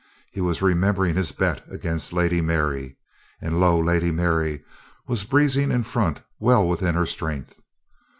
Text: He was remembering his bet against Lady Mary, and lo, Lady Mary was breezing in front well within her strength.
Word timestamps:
He 0.31 0.41
was 0.41 0.63
remembering 0.63 1.13
his 1.15 1.31
bet 1.31 1.63
against 1.71 2.11
Lady 2.11 2.41
Mary, 2.41 2.97
and 3.39 3.59
lo, 3.59 3.79
Lady 3.79 4.09
Mary 4.11 4.63
was 5.05 5.25
breezing 5.25 5.69
in 5.69 5.83
front 5.83 6.21
well 6.39 6.67
within 6.67 6.95
her 6.95 7.05
strength. 7.05 7.59